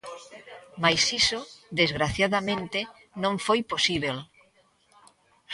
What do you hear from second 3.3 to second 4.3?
foi posíbel.